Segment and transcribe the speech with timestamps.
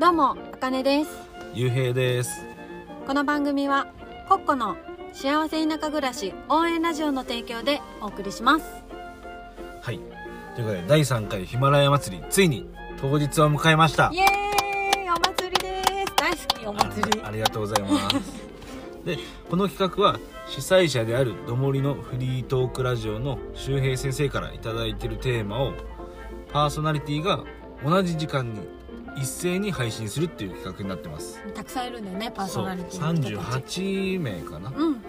[0.00, 1.10] どうも、あかねです。
[1.54, 2.46] ゆうへいです。
[3.04, 3.88] この番組は、
[4.28, 4.76] コッコの
[5.12, 8.64] 幸せ田舎暮らし応援ラジオの提供でお送りします。
[9.82, 9.98] はい。
[10.54, 14.12] ということで第3回ヒマラヤ祭りついに当日を迎えました。
[14.14, 16.12] イエーイお祭りです。
[16.16, 17.20] 大好きお祭り。
[17.20, 18.48] あありがとうございます。
[19.04, 19.18] で
[19.50, 25.72] この企画は主催者であるどもりのフリートークラジオの周平先生から頂いているテーマを
[26.52, 27.42] パーソナリティが
[27.84, 28.77] 同じ時間に
[29.16, 33.80] 一斉に配信するっていう企画になってますたくさんいるんだよね、パーソナリティの人たち。
[33.82, 35.00] 38名かなうん。
[35.00, 35.08] で、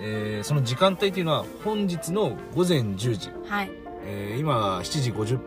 [0.00, 3.70] えーその時間帯っていうのは本日の午前10時、はい。
[4.04, 5.38] えー今は7時50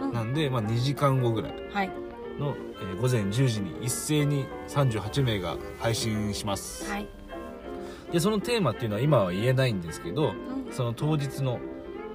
[0.00, 1.90] 分なんで、まあ、2時間後ぐらいはい。
[2.38, 7.08] の、えー午前10時に一斉に38名が配信します、はい。
[8.12, 10.72] でそのテーマっていうのは今は言えないんですけどうん。
[10.72, 11.58] その当日の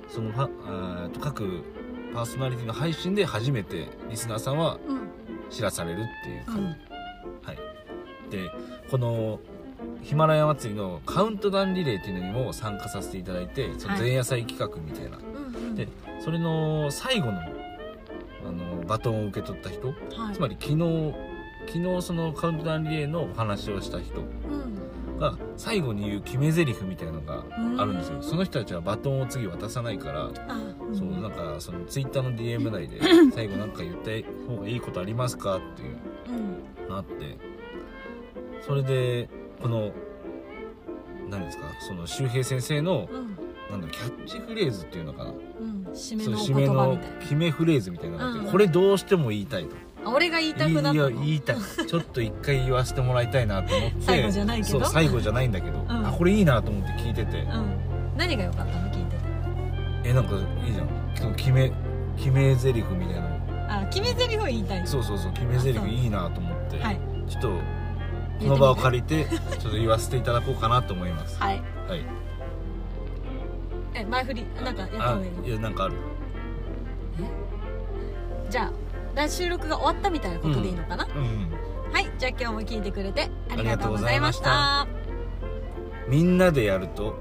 [0.10, 1.64] そのはあ各
[2.14, 5.02] パーソナリティの配信で初めてリスナーさんはうん。
[5.50, 6.68] 知らされるっていう感じ、うん。
[6.68, 7.58] はい
[8.30, 8.50] で
[8.90, 9.40] この
[10.02, 15.56] ヒマラヤ祭りのカウントダウンリレーっていうのにも参加させていただいてその前夜祭企画みたいな、うん。
[15.56, 15.76] うん。
[15.76, 15.88] で
[16.24, 17.40] それの最後の
[18.44, 20.34] あのバトンを受け取った人はい。
[20.34, 21.14] つまり昨日
[21.68, 24.71] 昨日そのカウントダウンリレーのお話をした人うん。
[25.22, 27.46] が最後に言う決め台詞みたいなのが
[27.78, 28.18] あるんですよ。
[28.18, 30.30] うんその人たちはバトンを次渡さないから、
[30.94, 33.00] そうなんかそのツイッターの DM 内で
[33.34, 34.12] 最後なんか言った
[34.54, 35.58] 方がいいことありますか？
[35.58, 35.98] っていう
[36.84, 36.90] うん。
[36.90, 37.38] のあって。
[38.66, 39.30] それで
[39.62, 39.92] この
[41.30, 41.64] 何ですか？
[41.88, 43.38] その周平先生のうん。
[43.72, 45.30] なんだキャッチフレーズっていうのかな。
[45.32, 45.88] うん。
[45.94, 47.20] 締めそのの言葉締めのみたいな。
[47.22, 48.52] 決めフレーズみたいなのがあって、うんうん。
[48.52, 49.76] これどうしても言いたいと。
[49.76, 51.58] あ俺が言いたくなったいのや言いたい。
[51.88, 54.02] ちょっと一回言わせてもらいたいなと思って。
[54.02, 54.86] 最後じゃないけど？
[54.86, 56.08] 最後じゃないんだけど、ん。
[56.08, 57.78] あこれいいなと思って聞いてて、うん。
[58.18, 58.92] 何が良かったの？
[58.92, 59.22] 聞いてて。
[60.06, 60.36] えなんか
[60.66, 60.84] いいじゃ
[61.30, 61.36] ん。
[61.36, 61.72] 決め
[62.18, 63.22] 決め台詞みたいな。
[63.22, 64.88] のあ、決め台詞を言いたい。
[64.88, 65.34] そうそうそう。
[65.34, 67.00] 決め台詞いいなと思って、はい。
[67.28, 67.50] ちょっと
[68.40, 71.40] この場を借りてちょっと言わせていただこうかなと思います。
[71.40, 71.62] はい。
[71.88, 72.04] はい。
[73.94, 75.32] え、前振り、なんかやったあ方がいい？
[75.32, 75.96] のいやなんかある。
[78.50, 78.72] じゃあ、だ
[79.30, 82.12] 収録が終わったみたいなことでいいのかな、はい。
[82.18, 84.82] じゃあ今日も聞いてくれてありがとうございました。
[84.82, 84.88] あ
[86.08, 87.16] みんなでやると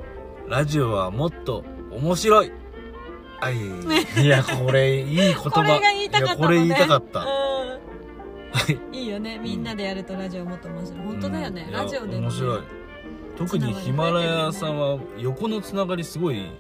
[0.49, 2.53] ラジオはもっと面白い
[3.41, 6.47] はいいやこれいい言葉 これが言いたかったのね。
[6.47, 7.25] これ言いたかった
[8.93, 9.39] いいいよね。
[9.39, 11.03] みんなでやるとラジオもっと面白い。
[11.05, 11.65] 本当だよね。
[11.69, 12.19] うんラジオで、ね。
[12.19, 12.61] 面白い
[13.37, 16.51] 特にヒマラヤさんは横のつながりすごい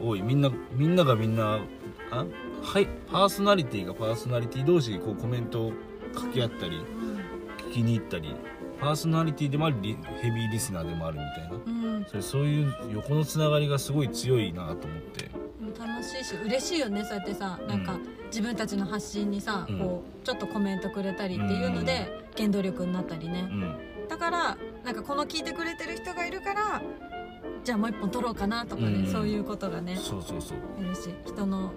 [0.00, 1.60] 多いみんなみんながみんな
[2.10, 2.26] あ？
[2.62, 5.72] はいパーソナリティがパーソナリティ同士でこうコメントを
[6.14, 6.80] 書き合ったり
[7.70, 8.34] 聞きに行ったり
[8.80, 11.50] パーソナリティでもありリヘビーリスナーでもあるみたいな。
[11.64, 11.96] うん。
[11.96, 12.04] うん。
[12.04, 15.30] それそういう横のつながりがすごい強いなと思って。
[15.78, 19.78] 楽しいし嬉しいよねそうやってさなんか、うん自分たちの発信にさ、うん。
[19.78, 23.46] こうちょっとコメントくれたりっていうので、原動力になったりね。
[23.50, 24.08] う、ん。
[24.08, 26.82] だからなんかこの聞いてくれてる人がいるから
[27.62, 29.06] じゃあもう一本撮ろうかなとかね、うん。
[29.06, 30.82] そういうことがねそうそうそう。
[30.82, 31.74] いるし人の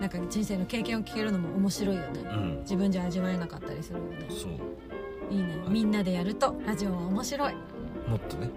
[0.00, 2.58] なんか人生の経験を聞けるのも面白いよね、うん。
[2.60, 4.26] 自分じゃ味わえなかったりするよね。
[4.28, 5.34] そう。
[5.34, 5.58] いいね。
[5.68, 7.54] みんなでやるとラジオは面白い。
[8.06, 8.50] もっとね。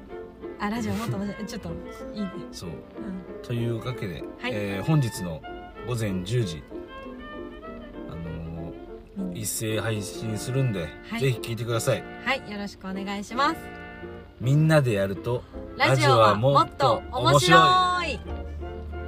[0.60, 1.46] あラジオもっと面白い。
[1.48, 1.70] ちょっと
[2.14, 2.30] いいね。
[2.52, 2.70] そう。
[2.70, 2.76] うん。
[3.42, 4.52] というわけで、はい。
[4.54, 5.42] えー本日の
[5.88, 6.64] 午前10時。
[8.10, 11.22] あのー一斉配信するんで、はい。
[11.22, 12.04] ぜひ聞いてください。
[12.26, 12.52] はい。
[12.52, 13.58] よろしくお願いします。
[14.42, 15.44] みんなでやると
[15.78, 17.58] ラジオはもっと面白
[18.06, 18.20] い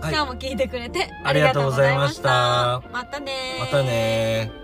[0.09, 2.81] 今日も聞いてくれてありがとうございました。
[2.91, 3.59] またねー。
[3.59, 4.60] またねー